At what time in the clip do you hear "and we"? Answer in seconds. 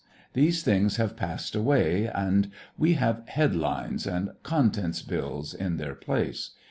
2.07-2.93